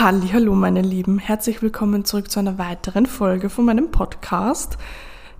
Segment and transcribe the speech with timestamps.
[0.00, 4.76] Hallo meine Lieben, herzlich willkommen zurück zu einer weiteren Folge von meinem Podcast.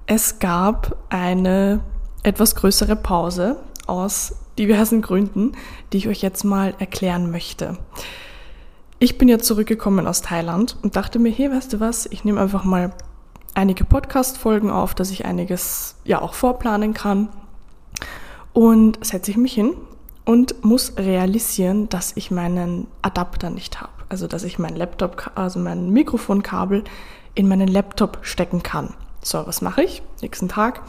[0.06, 1.80] Es gab eine
[2.22, 3.56] etwas größere Pause
[3.88, 5.56] aus diversen Gründen,
[5.92, 7.78] die ich euch jetzt mal erklären möchte.
[9.00, 12.40] Ich bin ja zurückgekommen aus Thailand und dachte mir, hey, weißt du was, ich nehme
[12.40, 12.94] einfach mal
[13.54, 17.28] einige Podcast-Folgen auf, dass ich einiges ja auch vorplanen kann.
[18.52, 19.74] Und setze ich mich hin
[20.24, 23.93] und muss realisieren, dass ich meinen Adapter nicht habe.
[24.14, 26.84] Also dass ich mein Laptop, also mein Mikrofonkabel
[27.34, 28.94] in meinen Laptop stecken kann.
[29.22, 30.02] So, was mache ich?
[30.22, 30.82] Nächsten Tag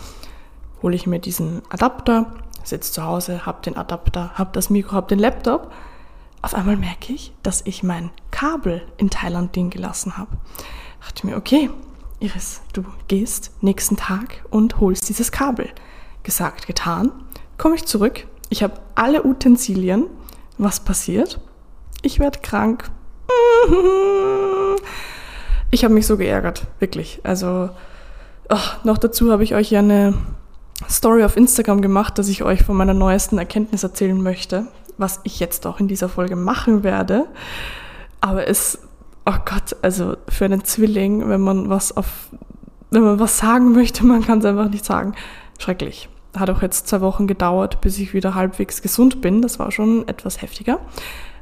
[0.83, 5.07] hole ich mir diesen Adapter, sitze zu Hause, habe den Adapter, habe das Mikro, habe
[5.07, 5.73] den Laptop.
[6.43, 10.37] Auf einmal merke ich, dass ich mein Kabel in Thailand liegen gelassen habe.
[11.01, 11.71] Dachte mir, okay,
[12.19, 15.71] Iris, du gehst nächsten Tag und holst dieses Kabel.
[16.21, 17.11] Gesagt, getan.
[17.57, 18.27] Komme ich zurück.
[18.49, 20.05] Ich habe alle Utensilien.
[20.59, 21.39] Was passiert?
[22.03, 22.91] Ich werde krank.
[25.71, 27.19] Ich habe mich so geärgert, wirklich.
[27.23, 27.69] Also
[28.49, 30.13] oh, noch dazu habe ich euch ja eine
[30.89, 35.39] Story auf Instagram gemacht, dass ich euch von meiner neuesten Erkenntnis erzählen möchte, was ich
[35.39, 37.25] jetzt auch in dieser Folge machen werde.
[38.21, 38.79] Aber es,
[39.25, 42.29] oh Gott, also für einen Zwilling, wenn man was auf,
[42.91, 45.13] wenn man was sagen möchte, man kann es einfach nicht sagen.
[45.59, 46.09] Schrecklich.
[46.37, 49.41] Hat auch jetzt zwei Wochen gedauert, bis ich wieder halbwegs gesund bin.
[49.41, 50.79] Das war schon etwas heftiger.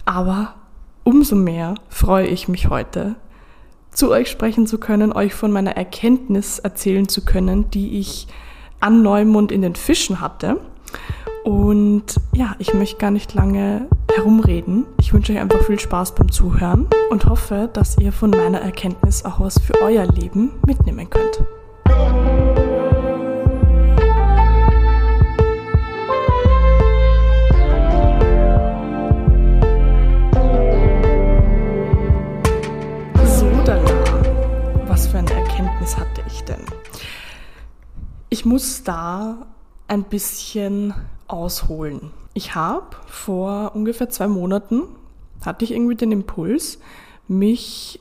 [0.05, 0.55] Aber
[1.03, 3.15] umso mehr freue ich mich heute,
[3.91, 8.27] zu euch sprechen zu können, euch von meiner Erkenntnis erzählen zu können, die ich
[8.79, 10.59] an Neumond in den Fischen hatte.
[11.43, 14.85] Und ja, ich möchte gar nicht lange herumreden.
[14.99, 19.25] Ich wünsche euch einfach viel Spaß beim Zuhören und hoffe, dass ihr von meiner Erkenntnis
[19.25, 22.42] auch was für euer Leben mitnehmen könnt.
[38.29, 39.45] Ich muss da
[39.87, 40.93] ein bisschen
[41.27, 42.11] ausholen.
[42.33, 44.83] Ich habe vor ungefähr zwei Monaten,
[45.45, 46.79] hatte ich irgendwie den Impuls,
[47.27, 47.99] mich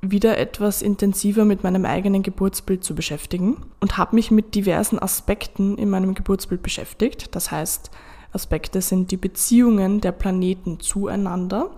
[0.00, 5.76] wieder etwas intensiver mit meinem eigenen Geburtsbild zu beschäftigen und habe mich mit diversen Aspekten
[5.76, 7.34] in meinem Geburtsbild beschäftigt.
[7.34, 7.90] Das heißt,
[8.32, 11.70] Aspekte sind die Beziehungen der Planeten zueinander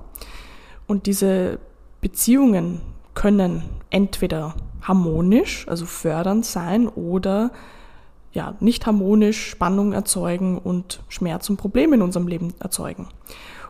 [0.86, 1.58] und diese
[2.00, 2.80] Beziehungen
[3.20, 7.50] können entweder harmonisch, also fördernd sein oder
[8.32, 13.08] ja, nicht harmonisch Spannung erzeugen und Schmerz und Probleme in unserem Leben erzeugen.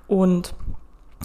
[0.07, 0.55] Und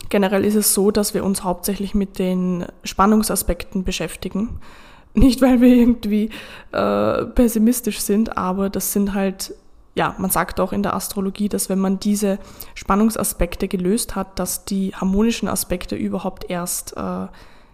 [0.09, 4.59] generell ist es so, dass wir uns hauptsächlich mit den Spannungsaspekten beschäftigen.
[5.13, 6.31] Nicht, weil wir irgendwie
[6.71, 9.53] äh, pessimistisch sind, aber das sind halt,
[9.93, 12.39] ja, man sagt auch in der Astrologie, dass wenn man diese
[12.73, 17.27] Spannungsaspekte gelöst hat, dass die harmonischen Aspekte überhaupt erst äh,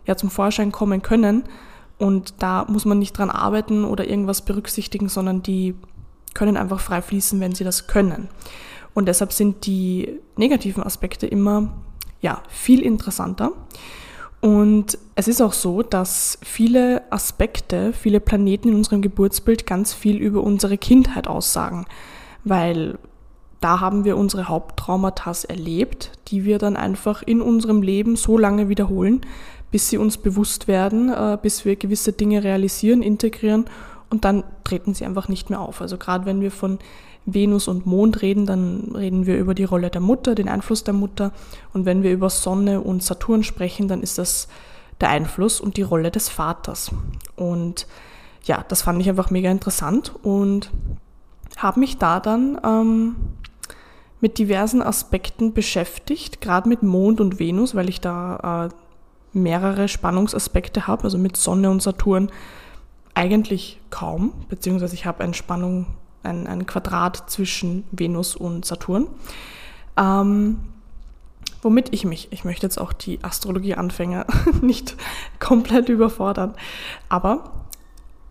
[0.05, 1.43] ja, zum Vorschein kommen können
[2.01, 5.75] und da muss man nicht dran arbeiten oder irgendwas berücksichtigen, sondern die
[6.33, 8.27] können einfach frei fließen, wenn sie das können.
[8.93, 11.71] Und deshalb sind die negativen Aspekte immer
[12.19, 13.51] ja, viel interessanter.
[14.41, 20.17] Und es ist auch so, dass viele Aspekte, viele Planeten in unserem Geburtsbild ganz viel
[20.17, 21.85] über unsere Kindheit aussagen,
[22.43, 22.97] weil
[23.59, 28.69] da haben wir unsere Haupttraumata erlebt, die wir dann einfach in unserem Leben so lange
[28.69, 29.21] wiederholen,
[29.71, 33.65] bis sie uns bewusst werden, äh, bis wir gewisse Dinge realisieren, integrieren
[34.09, 35.81] und dann treten sie einfach nicht mehr auf.
[35.81, 36.79] Also gerade wenn wir von
[37.25, 40.93] Venus und Mond reden, dann reden wir über die Rolle der Mutter, den Einfluss der
[40.93, 41.31] Mutter.
[41.73, 44.47] Und wenn wir über Sonne und Saturn sprechen, dann ist das
[44.99, 46.91] der Einfluss und die Rolle des Vaters.
[47.35, 47.87] Und
[48.43, 50.71] ja, das fand ich einfach mega interessant und
[51.57, 53.15] habe mich da dann ähm,
[54.19, 58.69] mit diversen Aspekten beschäftigt, gerade mit Mond und Venus, weil ich da äh,
[59.33, 62.31] mehrere Spannungsaspekte habe, also mit Sonne und Saturn
[63.13, 65.87] eigentlich kaum, beziehungsweise ich habe eine Spannung,
[66.23, 69.07] ein, ein Quadrat zwischen Venus und Saturn.
[69.97, 70.59] Ähm,
[71.61, 74.25] womit ich mich, ich möchte jetzt auch die Astrologie-Anfänger
[74.61, 74.95] nicht
[75.39, 76.55] komplett überfordern,
[77.09, 77.51] aber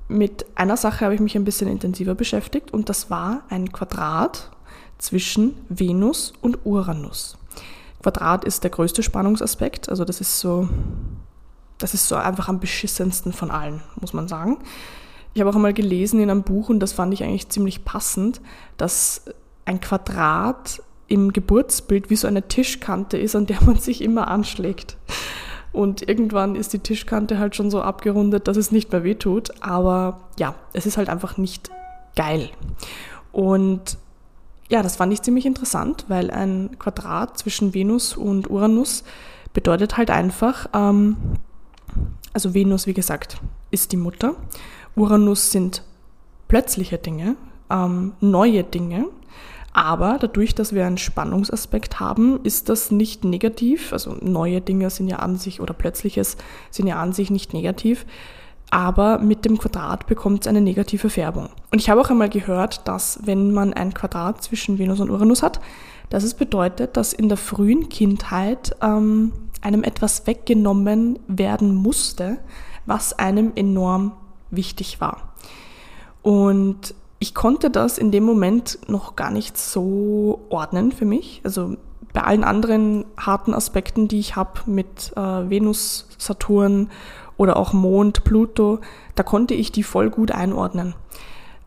[0.08, 4.50] mit einer Sache habe ich mich ein bisschen intensiver beschäftigt und das war ein Quadrat
[4.98, 7.38] zwischen Venus und Uranus.
[8.02, 9.88] Quadrat ist der größte Spannungsaspekt.
[9.88, 10.68] Also das ist so,
[11.78, 14.58] das ist so einfach am beschissensten von allen, muss man sagen.
[15.34, 18.40] Ich habe auch einmal gelesen in einem Buch und das fand ich eigentlich ziemlich passend,
[18.76, 19.24] dass
[19.64, 24.96] ein Quadrat im Geburtsbild wie so eine Tischkante ist, an der man sich immer anschlägt.
[25.72, 29.50] Und irgendwann ist die Tischkante halt schon so abgerundet, dass es nicht mehr wehtut.
[29.60, 31.70] Aber ja, es ist halt einfach nicht
[32.16, 32.50] geil.
[33.30, 33.98] Und
[34.70, 39.02] ja, das fand ich ziemlich interessant, weil ein Quadrat zwischen Venus und Uranus
[39.52, 41.16] bedeutet halt einfach, ähm,
[42.32, 43.40] also Venus, wie gesagt,
[43.72, 44.36] ist die Mutter.
[44.94, 45.82] Uranus sind
[46.46, 47.36] plötzliche Dinge,
[47.68, 49.06] ähm, neue Dinge.
[49.72, 53.92] Aber dadurch, dass wir einen Spannungsaspekt haben, ist das nicht negativ.
[53.92, 56.36] Also neue Dinge sind ja an sich oder plötzliches
[56.70, 58.04] sind ja an sich nicht negativ.
[58.70, 61.48] Aber mit dem Quadrat bekommt es eine negative Färbung.
[61.72, 65.42] Und ich habe auch einmal gehört, dass wenn man ein Quadrat zwischen Venus und Uranus
[65.42, 65.60] hat,
[66.08, 72.38] dass es bedeutet, dass in der frühen Kindheit ähm, einem etwas weggenommen werden musste,
[72.86, 74.12] was einem enorm
[74.50, 75.34] wichtig war.
[76.22, 81.40] Und ich konnte das in dem Moment noch gar nicht so ordnen für mich.
[81.44, 81.76] Also
[82.12, 86.90] bei allen anderen harten Aspekten, die ich habe mit äh, Venus, Saturn
[87.40, 88.80] oder auch Mond, Pluto,
[89.14, 90.94] da konnte ich die voll gut einordnen.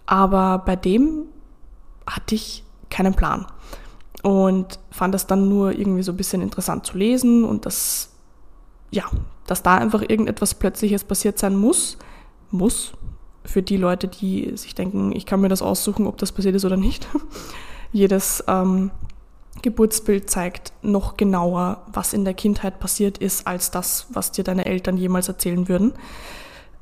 [0.06, 1.24] Aber bei dem
[2.06, 3.48] hatte ich keinen Plan
[4.22, 8.12] und fand das dann nur irgendwie so ein bisschen interessant zu lesen und das,
[8.92, 9.06] ja,
[9.48, 11.98] dass da einfach irgendetwas Plötzliches passiert sein muss,
[12.52, 12.94] muss,
[13.44, 16.66] für die Leute, die sich denken, ich kann mir das aussuchen, ob das passiert ist
[16.66, 17.08] oder nicht.
[17.92, 18.92] Jedes ähm,
[19.62, 24.66] Geburtsbild zeigt noch genauer, was in der Kindheit passiert ist, als das, was dir deine
[24.66, 25.94] Eltern jemals erzählen würden.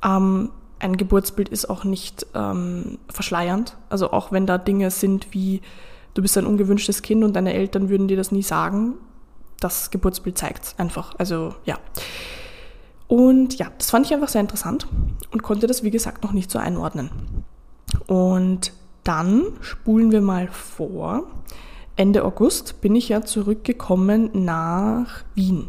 [0.04, 3.78] Ähm, ein Geburtsbild ist auch nicht ähm, verschleiernd.
[3.90, 5.62] Also auch wenn da Dinge sind wie,
[6.14, 8.96] du bist ein ungewünschtes Kind und deine Eltern würden dir das nie sagen,
[9.60, 11.14] das Geburtsbild zeigt es einfach.
[11.20, 11.78] Also ja.
[13.08, 14.88] Und ja, das fand ich einfach sehr interessant
[15.32, 17.12] und konnte das, wie gesagt, noch nicht so einordnen.
[18.08, 18.74] Und
[19.04, 21.28] dann spulen wir mal vor.
[21.96, 25.68] Ende August bin ich ja zurückgekommen nach Wien.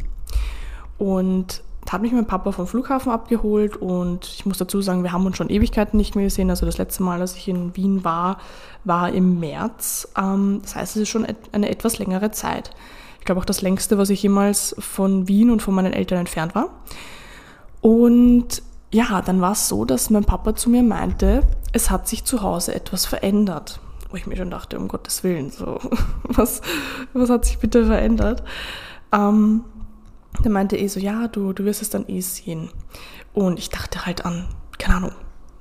[0.97, 5.11] Und da hat mich mein Papa vom Flughafen abgeholt und ich muss dazu sagen, wir
[5.11, 6.49] haben uns schon Ewigkeiten nicht mehr gesehen.
[6.49, 8.37] Also das letzte Mal, als ich in Wien war,
[8.85, 10.07] war im März.
[10.17, 12.71] Ähm, das heißt, es ist schon eine etwas längere Zeit.
[13.19, 16.55] Ich glaube auch das längste, was ich jemals von Wien und von meinen Eltern entfernt
[16.55, 16.69] war.
[17.81, 21.41] Und ja, dann war es so, dass mein Papa zu mir meinte,
[21.73, 23.79] es hat sich zu Hause etwas verändert.
[24.13, 25.79] Wo ich mir schon dachte, um Gottes Willen, so,
[26.25, 26.61] was,
[27.13, 28.43] was hat sich bitte verändert?
[29.11, 29.63] Ähm,
[30.43, 32.69] der meinte eh so, ja, du, du wirst es dann eh sehen.
[33.33, 34.45] Und ich dachte halt an,
[34.77, 35.11] keine Ahnung,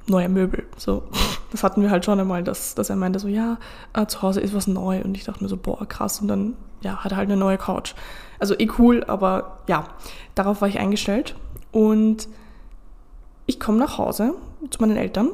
[0.06, 0.66] neue Möbel.
[0.76, 1.04] So,
[1.50, 3.56] das hatten wir halt schon einmal, dass, dass er meinte so, ja,
[3.94, 5.00] äh, zu Hause ist was neu.
[5.00, 6.20] Und ich dachte mir so, boah, krass.
[6.20, 6.52] Und dann,
[6.82, 7.94] ja, hat er halt eine neue Couch.
[8.38, 9.86] Also eh cool, aber ja,
[10.34, 11.36] darauf war ich eingestellt.
[11.70, 12.28] Und
[13.46, 14.34] ich komme nach Hause
[14.68, 15.30] zu meinen Eltern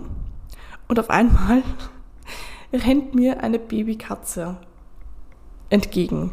[0.87, 1.65] und auf einmal
[2.73, 4.56] rennt mir eine Babykatze
[5.70, 6.32] entgegen.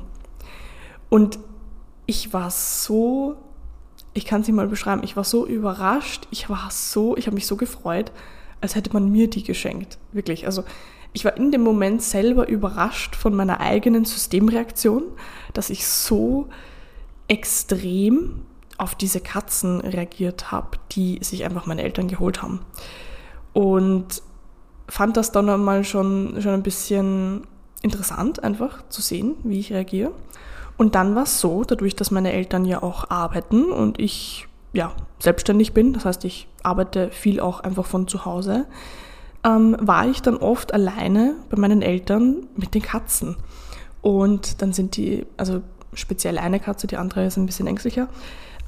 [1.09, 1.39] Und
[2.05, 3.35] ich war so,
[4.13, 7.47] ich kann sie mal beschreiben, ich war so überrascht, ich war so, ich habe mich
[7.47, 8.11] so gefreut,
[8.61, 9.97] als hätte man mir die geschenkt.
[10.11, 10.45] Wirklich.
[10.45, 10.63] Also
[11.13, 15.03] ich war in dem Moment selber überrascht von meiner eigenen Systemreaktion,
[15.53, 16.47] dass ich so
[17.27, 18.45] extrem
[18.77, 22.59] auf diese Katzen reagiert habe, die sich einfach meine Eltern geholt haben.
[23.53, 24.21] Und
[24.87, 27.41] fand das dann einmal schon, schon ein bisschen
[27.81, 30.11] interessant, einfach zu sehen, wie ich reagiere.
[30.77, 34.91] Und dann war es so, dadurch, dass meine Eltern ja auch arbeiten und ich ja
[35.19, 38.65] selbstständig bin, das heißt, ich arbeite viel auch einfach von zu Hause,
[39.45, 43.37] ähm, war ich dann oft alleine bei meinen Eltern mit den Katzen.
[44.01, 45.61] Und dann sind die, also
[45.93, 48.09] speziell eine Katze, die andere ist ein bisschen ängstlicher,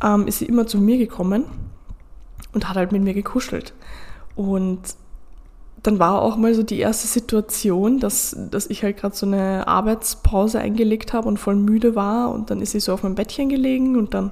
[0.02, 1.46] ähm, ist sie immer zu mir gekommen
[2.54, 3.74] und hat halt mit mir gekuschelt.
[4.36, 4.80] Und
[5.84, 9.68] dann war auch mal so die erste Situation, dass, dass ich halt gerade so eine
[9.68, 13.50] Arbeitspause eingelegt habe und voll müde war und dann ist sie so auf meinem Bettchen
[13.50, 14.31] gelegen und dann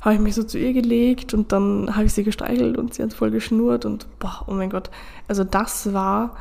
[0.00, 3.02] habe ich mich so zu ihr gelegt und dann habe ich sie gestreichelt und sie
[3.02, 4.90] hat voll geschnurrt und boah, oh mein Gott.
[5.28, 6.36] Also das war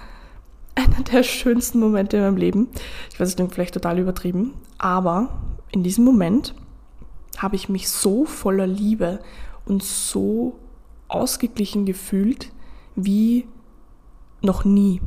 [0.75, 2.67] einer der schönsten Momente in meinem Leben.
[3.11, 5.41] Ich weiß, es klingt vielleicht total übertrieben, aber
[5.71, 6.55] in diesem Moment
[7.37, 9.19] habe ich mich so voller Liebe
[9.65, 10.57] und so
[11.07, 12.51] ausgeglichen gefühlt
[12.95, 13.47] wie
[14.41, 15.01] noch nie.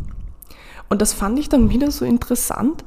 [0.89, 2.85] Und das fand ich dann wieder so interessant,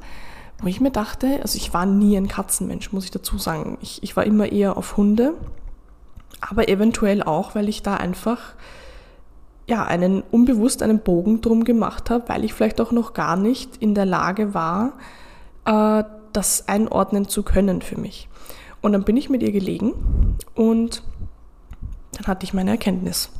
[0.60, 3.78] wo ich mir dachte, also ich war nie ein Katzenmensch, muss ich dazu sagen.
[3.80, 5.34] Ich, ich war immer eher auf Hunde,
[6.40, 8.54] aber eventuell auch, weil ich da einfach
[9.66, 13.76] ja, einen unbewusst einen Bogen drum gemacht habe, weil ich vielleicht auch noch gar nicht
[13.78, 14.92] in der Lage war,
[15.64, 18.28] äh, das einordnen zu können für mich.
[18.80, 21.02] Und dann bin ich mit ihr gelegen und
[22.12, 23.30] dann hatte ich meine Erkenntnis.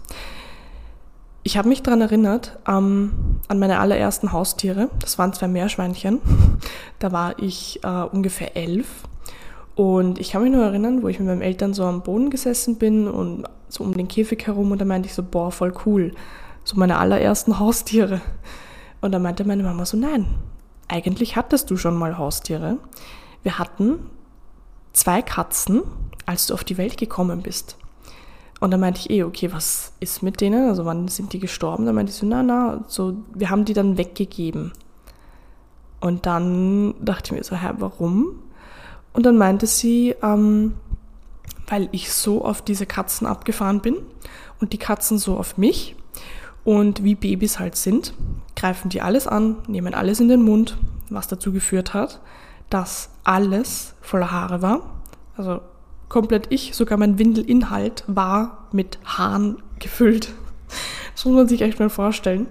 [1.46, 3.12] Ich habe mich daran erinnert, ähm,
[3.46, 4.90] an meine allerersten Haustiere.
[4.98, 6.20] Das waren zwei Meerschweinchen.
[6.98, 9.04] Da war ich äh, ungefähr elf.
[9.76, 12.78] Und ich kann mich nur erinnern, wo ich mit meinen Eltern so am Boden gesessen
[12.78, 16.12] bin und so um den Käfig herum und da meinte ich so, boah, voll cool.
[16.64, 18.22] So meine allerersten Haustiere.
[19.00, 20.26] Und da meinte meine Mama so, nein,
[20.88, 22.78] eigentlich hattest du schon mal Haustiere.
[23.44, 24.00] Wir hatten
[24.92, 25.82] zwei Katzen,
[26.24, 27.76] als du auf die Welt gekommen bist.
[28.60, 30.68] Und dann meinte ich eh, okay, was ist mit denen?
[30.68, 31.84] Also wann sind die gestorben?
[31.84, 34.72] Dann meinte ich so, na, na, so, wir haben die dann weggegeben.
[36.00, 38.42] Und dann dachte ich mir so, hä, warum?
[39.12, 40.74] Und dann meinte sie, ähm,
[41.68, 43.96] weil ich so auf diese Katzen abgefahren bin
[44.60, 45.96] und die Katzen so auf mich.
[46.64, 48.14] Und wie Babys halt sind,
[48.56, 50.76] greifen die alles an, nehmen alles in den Mund,
[51.10, 52.20] was dazu geführt hat,
[52.70, 54.80] dass alles voller Haare war.
[55.36, 55.60] Also
[56.08, 60.32] komplett ich, sogar mein Windelinhalt war mit Haaren gefüllt.
[61.14, 62.46] Das muss man sich echt mal vorstellen.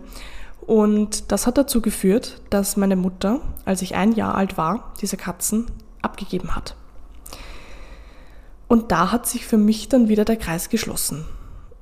[0.61, 5.17] Und das hat dazu geführt, dass meine Mutter, als ich ein Jahr alt war, diese
[5.17, 5.67] Katzen
[6.01, 6.75] abgegeben hat.
[8.67, 11.25] Und da hat sich für mich dann wieder der Kreis geschlossen.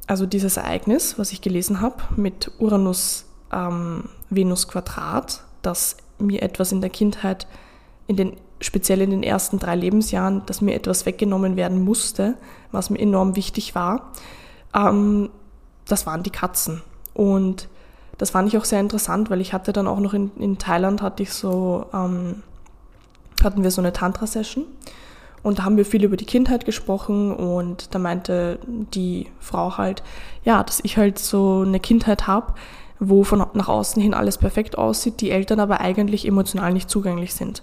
[0.05, 6.71] Also dieses Ereignis, was ich gelesen habe mit Uranus ähm, Venus Quadrat, dass mir etwas
[6.73, 7.47] in der Kindheit,
[8.07, 12.35] in den, speziell in den ersten drei Lebensjahren, dass mir etwas weggenommen werden musste,
[12.71, 14.11] was mir enorm wichtig war,
[14.73, 15.29] ähm,
[15.87, 16.81] das waren die Katzen.
[17.13, 17.67] Und
[18.17, 21.01] das fand ich auch sehr interessant, weil ich hatte dann auch noch in, in Thailand
[21.01, 22.43] hatte ich so, ähm,
[23.43, 24.65] hatten wir so eine Tantra-Session
[25.43, 30.01] und da haben wir viel über die Kindheit gesprochen und da meinte die Frau halt,
[30.45, 32.53] ja, dass ich halt so eine Kindheit habe,
[32.99, 37.33] wo von nach außen hin alles perfekt aussieht, die Eltern aber eigentlich emotional nicht zugänglich
[37.33, 37.61] sind.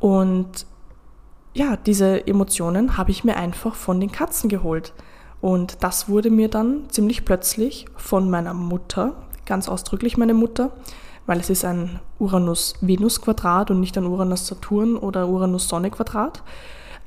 [0.00, 0.66] Und
[1.54, 4.92] ja, diese Emotionen habe ich mir einfach von den Katzen geholt.
[5.40, 9.14] Und das wurde mir dann ziemlich plötzlich von meiner Mutter,
[9.46, 10.72] ganz ausdrücklich meine Mutter,
[11.26, 16.42] weil es ist ein Uranus-Venus-Quadrat und nicht ein Uranus-Saturn oder Uranus-Sonne-Quadrat.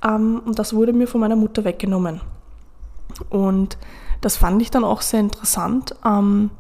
[0.03, 2.21] Ähm, und das wurde mir von meiner Mutter weggenommen.
[3.29, 3.77] Und
[4.21, 6.51] das fand ich dann auch sehr interessant, ähm,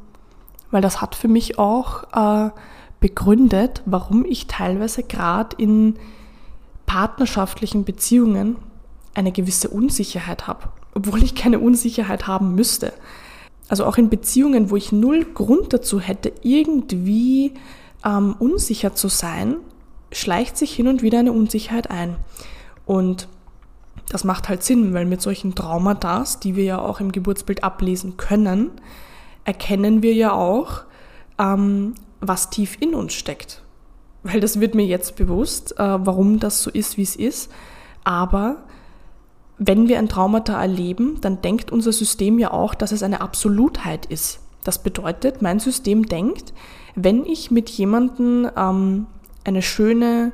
[0.71, 2.51] weil das hat für mich auch äh,
[2.99, 5.97] begründet, warum ich teilweise gerade in
[6.91, 8.57] partnerschaftlichen Beziehungen
[9.13, 12.91] eine gewisse Unsicherheit habe, obwohl ich keine Unsicherheit haben müsste.
[13.69, 17.53] Also auch in Beziehungen, wo ich null Grund dazu hätte, irgendwie
[18.03, 19.55] ähm, unsicher zu sein,
[20.11, 22.17] schleicht sich hin und wieder eine Unsicherheit ein.
[22.85, 23.29] Und
[24.09, 28.17] das macht halt Sinn, weil mit solchen Traumata, die wir ja auch im Geburtsbild ablesen
[28.17, 28.69] können,
[29.45, 30.81] erkennen wir ja auch,
[31.39, 33.60] ähm, was tief in uns steckt.
[34.23, 37.51] Weil das wird mir jetzt bewusst, äh, warum das so ist, wie es ist.
[38.03, 38.57] Aber
[39.57, 44.05] wenn wir ein Traumata erleben, dann denkt unser System ja auch, dass es eine Absolutheit
[44.07, 44.39] ist.
[44.63, 46.53] Das bedeutet, mein System denkt,
[46.95, 49.07] wenn ich mit jemandem ähm,
[49.43, 50.33] eine schöne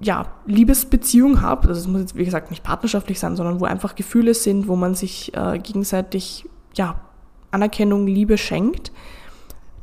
[0.00, 3.94] ja, Liebesbeziehung habe, also es muss jetzt wie gesagt nicht partnerschaftlich sein, sondern wo einfach
[3.94, 7.00] Gefühle sind, wo man sich äh, gegenseitig ja,
[7.50, 8.92] Anerkennung, Liebe schenkt,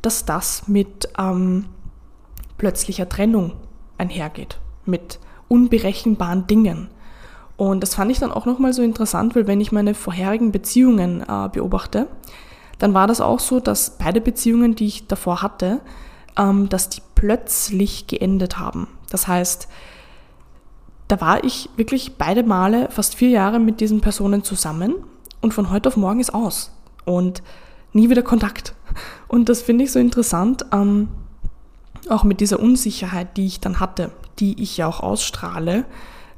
[0.02, 1.64] dass das mit ähm,
[2.58, 3.52] plötzlicher Trennung
[3.98, 5.18] einhergeht, mit
[5.48, 6.88] unberechenbaren Dingen.
[7.56, 11.22] Und das fand ich dann auch nochmal so interessant, weil wenn ich meine vorherigen Beziehungen
[11.22, 12.08] äh, beobachte,
[12.78, 15.80] dann war das auch so, dass beide Beziehungen, die ich davor hatte,
[16.36, 18.88] ähm, dass die plötzlich geendet haben.
[19.10, 19.68] Das heißt,
[21.08, 24.94] da war ich wirklich beide Male fast vier Jahre mit diesen Personen zusammen
[25.40, 26.72] und von heute auf morgen ist aus
[27.04, 27.42] und
[27.92, 28.74] nie wieder Kontakt.
[29.28, 31.08] Und das finde ich so interessant, ähm,
[32.10, 35.84] auch mit dieser Unsicherheit, die ich dann hatte, die ich ja auch ausstrahle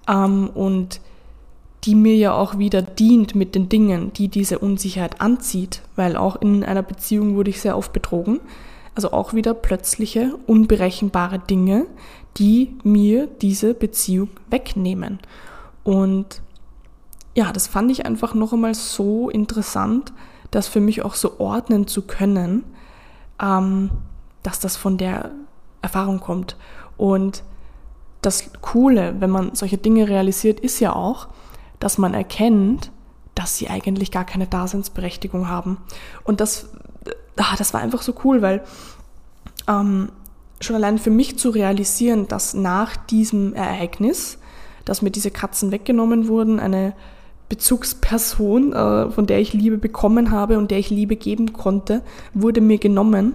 [0.09, 1.01] ähm, und
[1.85, 6.37] die mir ja auch wieder dient mit den Dingen, die diese Unsicherheit anzieht, weil auch
[6.37, 8.41] in einer Beziehung wurde ich sehr oft betrogen.
[8.95, 11.87] Also auch wieder plötzliche, unberechenbare Dinge,
[12.39, 15.21] die mir diese Beziehung wegnehmen.
[15.85, 16.43] Und
[17.35, 20.13] ja, das fand ich einfach noch einmal so interessant,
[20.51, 22.65] das für mich auch so ordnen zu können,
[23.41, 23.91] ähm,
[24.43, 25.33] dass das von der
[25.87, 26.57] Erfahrung kommt.
[26.97, 27.43] Und
[28.23, 31.29] das Coole, wenn man solche Dinge realisiert, ist ja auch,
[31.79, 32.91] dass man erkennt,
[33.35, 35.79] dass sie eigentlich gar keine Daseinsberechtigung haben.
[36.25, 36.71] Und das,
[37.37, 38.63] ah, das war einfach so cool, weil
[39.69, 40.11] ähm,
[40.61, 44.39] schon allein für mich zu realisieren, dass nach diesem Ereignis,
[44.85, 46.95] dass mir diese Katzen weggenommen wurden, eine
[47.49, 52.03] Bezugsperson, äh, von der ich Liebe bekommen habe und der ich Liebe geben konnte,
[52.35, 53.35] wurde mir genommen.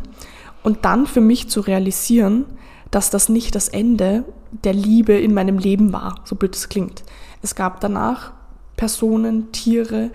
[0.63, 2.45] Und dann für mich zu realisieren,
[2.91, 7.03] dass das nicht das Ende der Liebe in meinem Leben war, so blöd es klingt.
[7.41, 8.33] Es gab danach
[8.75, 10.11] Personen, Tiere,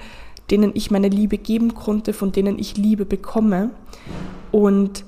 [0.51, 3.71] denen ich meine Liebe geben konnte, von denen ich Liebe bekomme.
[4.53, 5.05] Und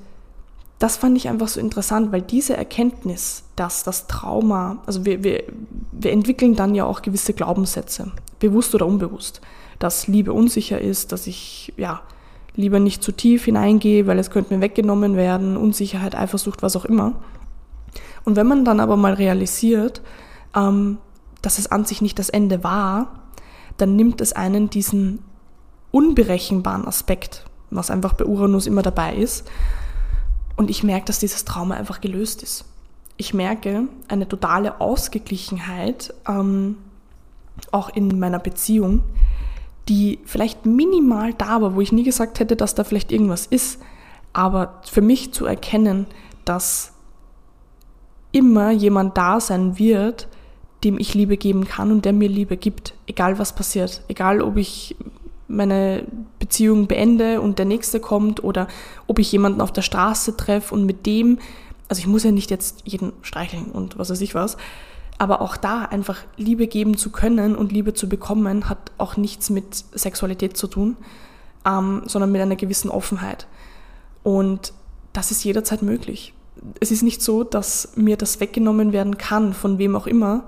[0.79, 5.43] das fand ich einfach so interessant, weil diese Erkenntnis, dass das Trauma, also wir, wir,
[5.91, 9.41] wir entwickeln dann ja auch gewisse Glaubenssätze, bewusst oder unbewusst,
[9.77, 12.01] dass Liebe unsicher ist, dass ich ja
[12.59, 16.83] lieber nicht zu tief hineingehe, weil es könnte mir weggenommen werden, Unsicherheit, Eifersucht, was auch
[16.83, 17.13] immer.
[18.25, 20.01] Und wenn man dann aber mal realisiert,
[20.53, 20.97] ähm,
[21.41, 23.23] dass es an sich nicht das Ende war,
[23.77, 25.19] dann nimmt es einen diesen
[25.91, 29.49] unberechenbaren Aspekt, was einfach bei Uranus immer dabei ist.
[30.57, 32.65] Und ich merke, dass dieses Trauma einfach gelöst ist.
[33.15, 36.75] Ich merke eine totale Ausgeglichenheit, ähm,
[37.71, 39.03] auch in meiner Beziehung,
[39.89, 43.81] die vielleicht minimal da war, wo ich nie gesagt hätte, dass da vielleicht irgendwas ist.
[44.31, 46.05] Aber für mich zu erkennen,
[46.45, 46.93] dass
[48.31, 50.27] immer jemand da sein wird,
[50.83, 54.55] dem ich Liebe geben kann und der mir Liebe gibt, egal was passiert, egal ob
[54.57, 54.95] ich
[55.47, 56.03] meine
[56.37, 58.67] Beziehung beende und der nächste kommt oder
[59.07, 61.39] ob ich jemanden auf der Straße treffe und mit dem,
[61.87, 64.57] also ich muss ja nicht jetzt jeden streicheln und was weiß ich was,
[65.19, 69.49] aber auch da einfach Liebe geben zu können und Liebe zu bekommen, hat auch nichts
[69.49, 70.97] mit Sexualität zu tun,
[71.65, 73.45] ähm, sondern mit einer gewissen Offenheit.
[74.23, 74.73] Und
[75.13, 76.33] das ist jederzeit möglich.
[76.79, 80.45] Es ist nicht so, dass mir das weggenommen werden kann, von wem auch immer,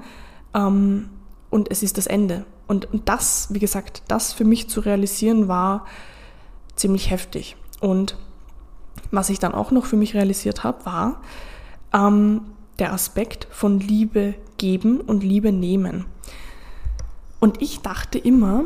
[0.54, 1.10] ähm,
[1.50, 2.46] und es ist das Ende.
[2.68, 5.86] Und, das, wie gesagt, das für mich zu realisieren, war
[6.78, 7.58] ziemlich heftig.
[7.82, 8.16] Und
[9.12, 11.22] was ich dann auch noch für mich realisiert habe, war
[11.94, 12.42] ähm,
[12.80, 16.06] der Aspekt von Liebe geben und Liebe nehmen.
[17.40, 18.64] Und ich dachte immer,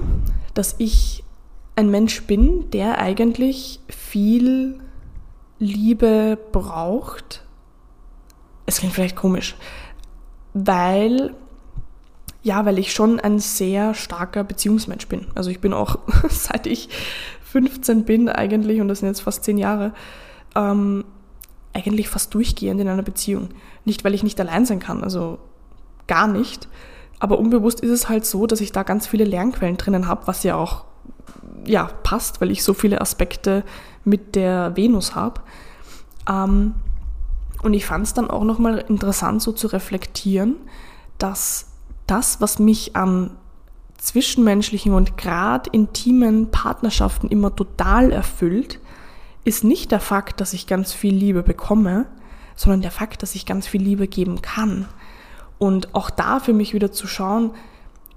[0.53, 1.23] dass ich
[1.77, 4.81] ein Mensch bin, der eigentlich viel
[5.57, 7.45] Liebe braucht.
[8.65, 9.55] Es klingt vielleicht komisch,
[10.53, 11.33] weil
[12.43, 15.27] ja, weil ich schon ein sehr starker Beziehungsmensch bin.
[15.33, 15.97] Also ich bin auch,
[16.29, 16.89] seit ich
[17.43, 19.93] 15 bin eigentlich, und das sind jetzt fast 10 Jahre,
[20.55, 21.05] ähm,
[21.73, 23.49] eigentlich fast durchgehend in einer Beziehung.
[23.85, 25.39] Nicht, weil ich nicht allein sein kann, also
[26.07, 26.67] gar nicht.
[27.19, 30.43] Aber unbewusst ist es halt so, dass ich da ganz viele Lernquellen drinnen habe, was
[30.43, 30.85] ja auch
[31.65, 33.63] ja, passt, weil ich so viele Aspekte
[34.03, 35.41] mit der Venus habe.
[36.29, 36.75] Ähm,
[37.63, 40.55] und ich fand es dann auch nochmal interessant, so zu reflektieren,
[41.17, 41.71] dass
[42.05, 43.31] das, was mich an
[43.97, 48.79] zwischenmenschlichen und gerade intimen Partnerschaften immer total erfüllt,
[49.43, 52.05] ist nicht der Fakt, dass ich ganz viel Liebe bekomme,
[52.55, 54.87] sondern der Fakt, dass ich ganz viel Liebe geben kann.
[55.57, 57.51] Und auch da für mich wieder zu schauen,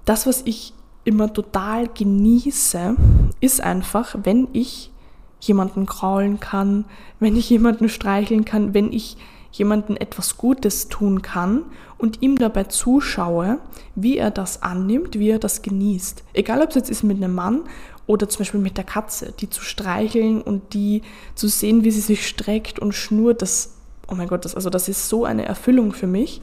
[0.05, 0.73] das, was ich
[1.03, 2.95] immer total genieße,
[3.39, 4.91] ist einfach, wenn ich
[5.39, 6.85] jemanden kraulen kann,
[7.19, 9.17] wenn ich jemanden streicheln kann, wenn ich
[9.51, 11.63] jemanden etwas Gutes tun kann
[11.97, 13.59] und ihm dabei zuschaue,
[13.95, 16.23] wie er das annimmt, wie er das genießt.
[16.33, 17.61] Egal ob es jetzt ist mit einem Mann
[18.05, 21.01] oder zum Beispiel mit der Katze, die zu streicheln und die
[21.35, 23.75] zu sehen, wie sie sich streckt und schnurrt, das,
[24.07, 26.41] oh mein Gott, das, also das ist so eine Erfüllung für mich.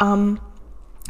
[0.00, 0.38] Ähm,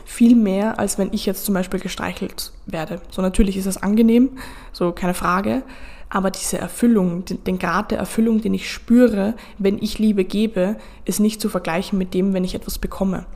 [0.05, 3.01] viel mehr, als wenn ich jetzt zum Beispiel gestreichelt werde.
[3.11, 4.31] So natürlich ist es angenehm,
[4.73, 5.63] so keine Frage,
[6.09, 11.21] aber diese Erfüllung, den Grad der Erfüllung, den ich spüre, wenn ich Liebe gebe, ist
[11.21, 13.27] nicht zu vergleichen mit dem, wenn ich etwas bekomme.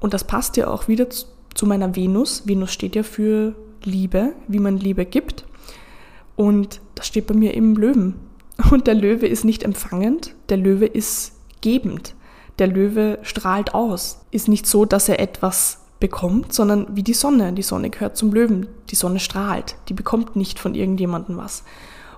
[0.00, 2.46] Und das passt ja auch wieder zu meiner Venus.
[2.46, 5.44] Venus steht ja für Liebe, wie man Liebe gibt.
[6.36, 8.14] Und das steht bei mir im Löwen.
[8.70, 12.14] Und der Löwe ist nicht empfangend, der Löwe ist gebend.
[12.58, 14.20] Der Löwe strahlt aus.
[14.30, 17.52] Ist nicht so, dass er etwas bekommt, sondern wie die Sonne.
[17.52, 18.68] Die Sonne gehört zum Löwen.
[18.90, 19.76] Die Sonne strahlt.
[19.88, 21.64] Die bekommt nicht von irgendjemandem was.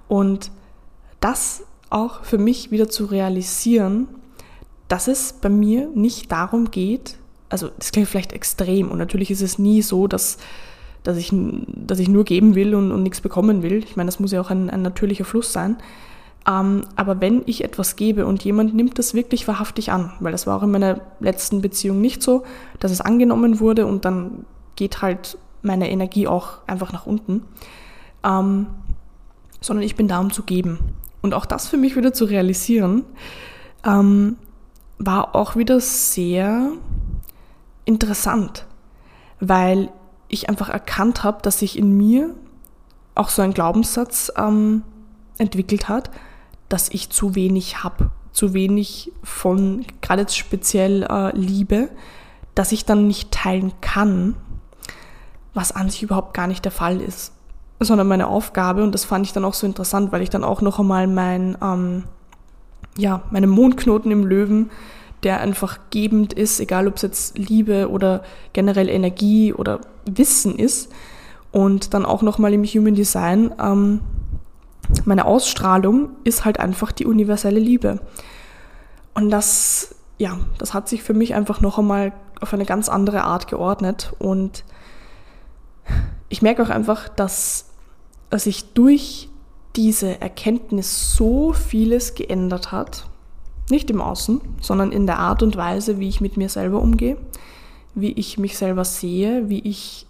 [0.09, 0.51] Und
[1.20, 4.09] das auch für mich wieder zu realisieren,
[4.88, 7.16] dass es bei mir nicht darum geht,
[7.49, 10.38] also das klingt vielleicht extrem und natürlich ist es nie so, dass,
[11.03, 13.85] dass, ich, dass ich nur geben will und, und nichts bekommen will.
[13.85, 15.77] Ich meine, das muss ja auch ein, ein natürlicher Fluss sein.
[16.46, 20.46] Ähm, aber wenn ich etwas gebe und jemand nimmt das wirklich wahrhaftig an, weil das
[20.46, 22.44] war auch in meiner letzten Beziehung nicht so,
[22.78, 24.44] dass es angenommen wurde und dann
[24.76, 27.42] geht halt meine Energie auch einfach nach unten.
[28.24, 28.66] Ähm,
[29.61, 30.78] sondern ich bin da, um zu geben.
[31.22, 33.04] Und auch das für mich wieder zu realisieren,
[33.85, 34.37] ähm,
[34.98, 36.70] war auch wieder sehr
[37.85, 38.66] interessant,
[39.40, 39.90] weil
[40.28, 42.35] ich einfach erkannt habe, dass sich in mir
[43.14, 44.82] auch so ein Glaubenssatz ähm,
[45.38, 46.11] entwickelt hat,
[46.68, 51.88] dass ich zu wenig habe, zu wenig von gerade jetzt speziell äh, Liebe,
[52.55, 54.35] dass ich dann nicht teilen kann,
[55.55, 57.33] was an sich überhaupt gar nicht der Fall ist
[57.81, 58.83] sondern meine Aufgabe.
[58.83, 61.57] Und das fand ich dann auch so interessant, weil ich dann auch noch einmal mein,
[61.62, 62.05] ähm,
[62.96, 64.70] ja, meinen Mondknoten im Löwen,
[65.22, 70.90] der einfach gebend ist, egal ob es jetzt Liebe oder generell Energie oder Wissen ist.
[71.52, 74.00] Und dann auch noch mal im Human Design, ähm,
[75.05, 78.01] meine Ausstrahlung ist halt einfach die universelle Liebe.
[79.14, 83.25] Und das, ja, das hat sich für mich einfach noch einmal auf eine ganz andere
[83.25, 84.12] Art geordnet.
[84.18, 84.64] Und
[86.29, 87.66] ich merke auch einfach, dass
[88.31, 89.29] dass sich durch
[89.77, 93.07] diese Erkenntnis so vieles geändert hat.
[93.70, 97.16] Nicht im Außen, sondern in der Art und Weise, wie ich mit mir selber umgehe,
[97.94, 100.07] wie ich mich selber sehe, wie ich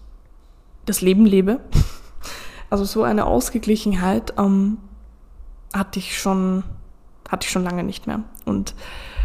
[0.85, 1.59] das Leben lebe.
[2.69, 4.77] Also so eine Ausgeglichenheit ähm,
[5.73, 6.63] hatte ich schon,
[7.29, 8.23] hatte ich schon lange nicht mehr.
[8.45, 8.75] Und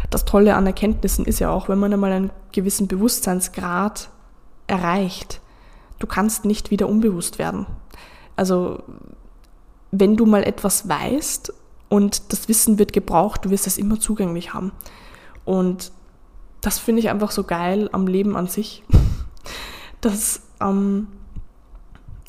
[0.09, 4.09] das Tolle an Erkenntnissen ist ja auch, wenn man einmal einen gewissen Bewusstseinsgrad
[4.67, 5.41] erreicht,
[5.99, 7.65] du kannst nicht wieder unbewusst werden.
[8.35, 8.83] Also
[9.91, 11.53] wenn du mal etwas weißt
[11.89, 14.71] und das Wissen wird gebraucht, du wirst es immer zugänglich haben.
[15.45, 15.91] Und
[16.61, 18.83] das finde ich einfach so geil am Leben an sich,
[20.01, 21.07] dass ähm,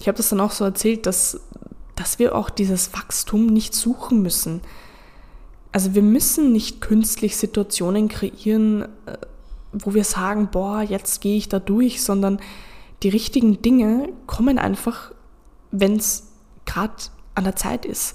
[0.05, 1.41] ich habe das dann auch so erzählt, dass,
[1.97, 4.61] dass wir auch dieses Wachstum nicht suchen müssen.
[5.73, 9.17] Also wir müssen nicht künstlich Situationen kreieren, äh,
[9.73, 12.39] wo wir sagen, boah, jetzt gehe ich da durch, sondern
[13.03, 15.11] die richtigen Dinge kommen einfach,
[15.71, 16.27] wenn es
[16.67, 16.93] gerade
[17.35, 18.15] an der Zeit ist.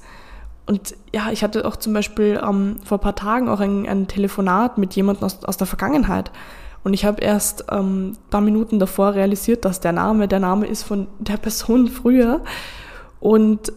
[0.68, 4.08] Und ja, ich hatte auch zum Beispiel ähm, vor ein paar Tagen auch ein, ein
[4.08, 6.30] Telefonat mit jemandem aus, aus der Vergangenheit.
[6.84, 10.66] Und ich habe erst ähm, ein paar Minuten davor realisiert, dass der Name der Name
[10.68, 12.42] ist von der Person früher.
[13.20, 13.74] Und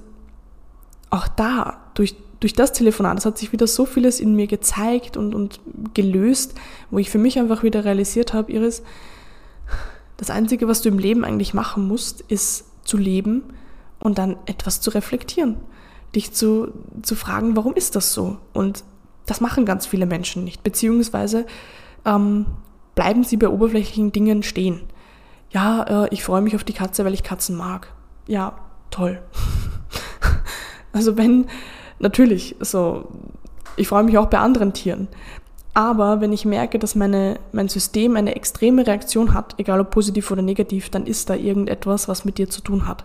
[1.11, 5.17] auch da, durch, durch das Telefonat, das hat sich wieder so vieles in mir gezeigt
[5.17, 5.61] und, und
[5.95, 6.55] gelöst,
[6.91, 8.83] wo ich für mich einfach wieder realisiert habe, Iris,
[10.17, 13.43] das Einzige, was du im Leben eigentlich machen musst, ist zu leben
[13.99, 15.57] und dann etwas zu reflektieren
[16.15, 18.38] dich zu, zu fragen, warum ist das so?
[18.53, 18.85] Und
[19.27, 21.47] das machen ganz viele Menschen nicht, beziehungsweise
[22.05, 22.47] ähm,
[22.94, 24.83] bleiben sie bei oberflächlichen Dingen stehen.
[25.50, 27.88] Ja, äh, ich freue mich auf die Katze, weil ich Katzen mag.
[28.26, 28.55] Ja,
[28.90, 29.20] toll.
[30.92, 31.46] also wenn,
[31.98, 33.09] natürlich, so,
[33.76, 35.09] ich freue mich auch bei anderen Tieren.
[35.74, 40.31] Aber wenn ich merke, dass meine, mein System eine extreme Reaktion hat, egal ob positiv
[40.31, 43.05] oder negativ, dann ist da irgendetwas, was mit dir zu tun hat.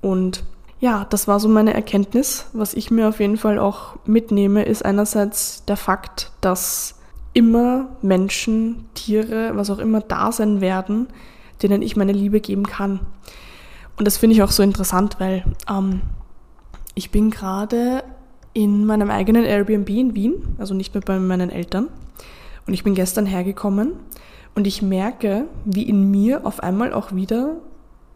[0.00, 0.44] Und
[0.80, 2.46] ja, das war so meine Erkenntnis.
[2.52, 6.94] Was ich mir auf jeden Fall auch mitnehme, ist einerseits der Fakt, dass
[7.36, 11.06] immer Menschen, Tiere, was auch immer da sein werden,
[11.62, 13.00] denen ich meine Liebe geben kann.
[13.98, 16.00] Und das finde ich auch so interessant, weil ähm,
[16.94, 18.04] ich bin gerade
[18.54, 21.88] in meinem eigenen Airbnb in Wien, also nicht mehr bei meinen Eltern.
[22.66, 23.92] Und ich bin gestern hergekommen
[24.54, 27.56] und ich merke, wie in mir auf einmal auch wieder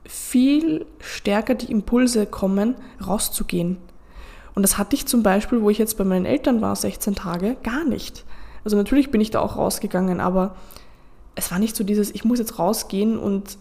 [0.07, 2.75] viel stärker die Impulse kommen,
[3.07, 3.77] rauszugehen.
[4.55, 7.59] Und das hatte ich zum Beispiel, wo ich jetzt bei meinen Eltern war, 16 Tage,
[7.63, 8.25] gar nicht.
[8.65, 10.55] Also natürlich bin ich da auch rausgegangen, aber
[11.35, 13.59] es war nicht so dieses, ich muss jetzt rausgehen und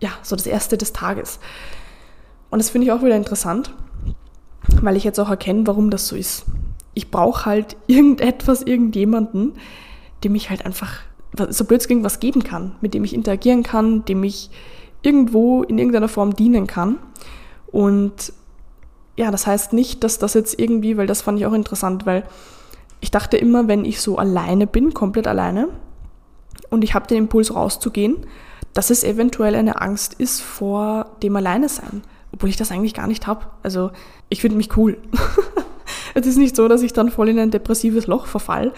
[0.00, 1.38] ja, so das erste des Tages.
[2.50, 3.72] Und das finde ich auch wieder interessant,
[4.82, 6.44] weil ich jetzt auch erkenne, warum das so ist.
[6.94, 9.54] Ich brauche halt irgendetwas, irgendjemanden,
[10.24, 11.00] dem ich halt einfach,
[11.50, 14.50] so blöd klingt, was geben kann, mit dem ich interagieren kann, dem ich
[15.02, 16.98] irgendwo in irgendeiner Form dienen kann.
[17.68, 18.32] Und
[19.16, 22.24] ja, das heißt nicht, dass das jetzt irgendwie, weil das fand ich auch interessant, weil
[23.00, 25.68] ich dachte immer, wenn ich so alleine bin, komplett alleine,
[26.70, 28.26] und ich habe den Impuls rauszugehen,
[28.72, 33.26] dass es eventuell eine Angst ist vor dem Alleine-Sein, obwohl ich das eigentlich gar nicht
[33.26, 33.46] habe.
[33.62, 33.90] Also
[34.28, 34.98] ich finde mich cool.
[36.14, 38.72] es ist nicht so, dass ich dann voll in ein depressives Loch verfall,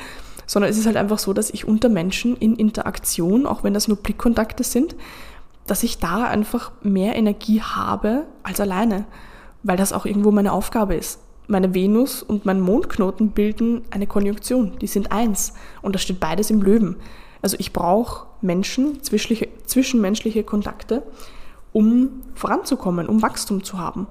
[0.47, 3.89] sondern es ist halt einfach so, dass ich unter Menschen in Interaktion, auch wenn das
[3.89, 4.97] nur Blickkontakte sind,
[5.67, 9.05] dass ich da einfach mehr Energie habe als alleine,
[9.63, 11.21] weil das auch irgendwo meine Aufgabe ist.
[11.49, 15.53] Meine Venus und mein Mondknoten bilden eine Konjunktion, die sind eins
[15.83, 16.97] und das steht beides im Löwen.
[17.43, 21.03] Also ich brauche Menschen, zwischenmenschliche Kontakte,
[21.73, 24.07] um voranzukommen, um Wachstum zu haben.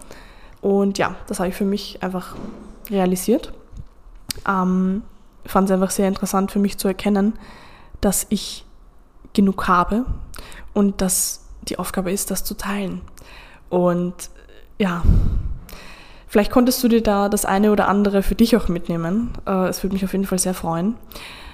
[0.60, 2.36] Und ja, das habe ich für mich einfach
[2.90, 3.54] realisiert.
[4.48, 5.04] Ähm,
[5.46, 7.34] fand es einfach sehr interessant für mich zu erkennen,
[8.02, 8.66] dass ich
[9.34, 10.06] genug habe
[10.74, 13.02] und dass die Aufgabe ist, das zu teilen.
[13.70, 14.30] Und
[14.78, 15.04] ja,
[16.32, 19.32] vielleicht konntest du dir da das eine oder andere für dich auch mitnehmen.
[19.46, 20.96] Äh, es würde mich auf jeden Fall sehr freuen.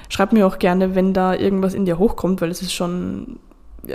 [0.07, 3.39] Schreib mir auch gerne, wenn da irgendwas in dir hochkommt, weil es ist schon,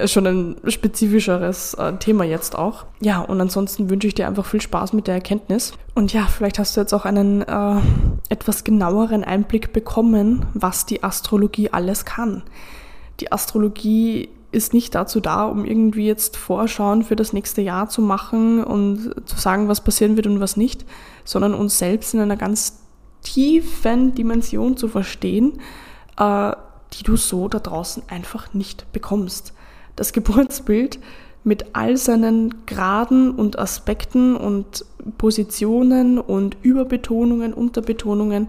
[0.06, 2.84] schon ein spezifischeres äh, Thema jetzt auch.
[3.00, 5.72] Ja, und ansonsten wünsche ich dir einfach viel Spaß mit der Erkenntnis.
[5.94, 7.80] Und ja, vielleicht hast du jetzt auch einen äh,
[8.28, 12.42] etwas genaueren Einblick bekommen, was die Astrologie alles kann.
[13.20, 18.02] Die Astrologie ist nicht dazu da, um irgendwie jetzt Vorschauen für das nächste Jahr zu
[18.02, 20.84] machen und zu sagen, was passieren wird und was nicht,
[21.24, 22.80] sondern uns selbst in einer ganz
[23.22, 25.58] tiefen Dimension zu verstehen,
[26.18, 26.52] äh,
[26.92, 29.54] die du so da draußen einfach nicht bekommst.
[29.96, 30.98] Das Geburtsbild
[31.44, 34.84] mit all seinen Graden und Aspekten und
[35.18, 38.48] Positionen und Überbetonungen, Unterbetonungen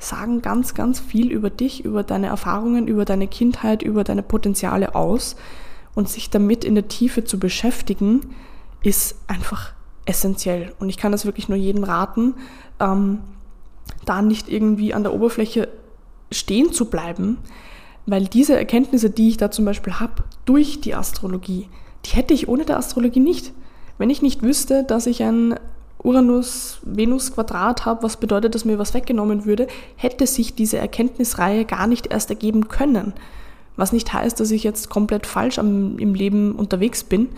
[0.00, 4.94] sagen ganz, ganz viel über dich, über deine Erfahrungen, über deine Kindheit, über deine Potenziale
[4.94, 5.36] aus.
[5.94, 8.20] Und sich damit in der Tiefe zu beschäftigen,
[8.82, 9.72] ist einfach
[10.06, 10.72] essentiell.
[10.78, 12.34] Und ich kann das wirklich nur jedem raten,
[12.78, 13.18] ähm,
[14.04, 15.68] da nicht irgendwie an der Oberfläche
[16.30, 17.38] stehen zu bleiben,
[18.06, 21.68] weil diese Erkenntnisse, die ich da zum Beispiel habe, durch die Astrologie,
[22.06, 23.52] die hätte ich ohne der Astrologie nicht.
[23.98, 25.56] Wenn ich nicht wüsste, dass ich ein
[26.02, 32.06] Uranus-Venus-Quadrat habe, was bedeutet, dass mir was weggenommen würde, hätte sich diese Erkenntnisreihe gar nicht
[32.12, 33.12] erst ergeben können.
[33.76, 37.28] Was nicht heißt, dass ich jetzt komplett falsch am, im Leben unterwegs bin,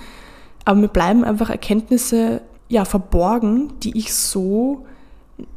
[0.64, 4.86] aber mir bleiben einfach Erkenntnisse ja, verborgen, die ich so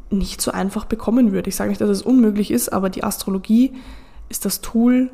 [0.09, 1.49] nicht so einfach bekommen würde.
[1.49, 3.73] Ich sage nicht, dass es unmöglich ist, aber die Astrologie
[4.29, 5.11] ist das Tool,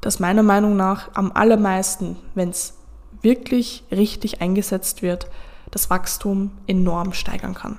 [0.00, 2.74] das meiner Meinung nach am allermeisten, wenn es
[3.22, 5.28] wirklich richtig eingesetzt wird,
[5.74, 7.78] das Wachstum enorm steigern kann.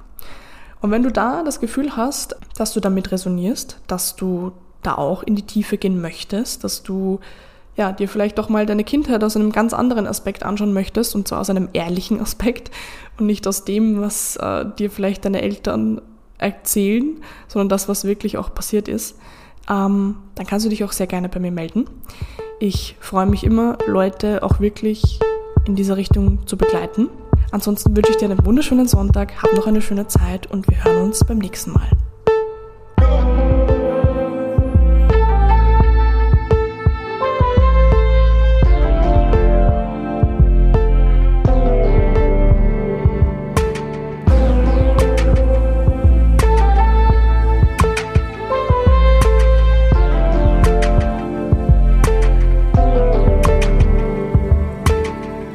[0.82, 4.52] Und wenn du da das Gefühl hast, dass du damit resonierst, dass du
[4.84, 7.20] da auch in die Tiefe gehen möchtest, dass du
[7.76, 11.28] ja, dir vielleicht doch mal deine Kindheit aus einem ganz anderen Aspekt anschauen möchtest, und
[11.28, 12.72] zwar aus einem ehrlichen Aspekt
[13.18, 16.02] und nicht aus dem, was äh, dir vielleicht deine Eltern
[16.38, 19.18] erzählen, sondern das, was wirklich auch passiert ist,
[19.70, 21.86] ähm, dann kannst du dich auch sehr gerne bei mir melden.
[22.60, 25.20] Ich freue mich immer, Leute auch wirklich
[25.66, 27.10] in dieser Richtung zu begleiten.
[27.56, 31.04] Ansonsten wünsche ich dir einen wunderschönen Sonntag, hab noch eine schöne Zeit und wir hören
[31.04, 31.88] uns beim nächsten Mal.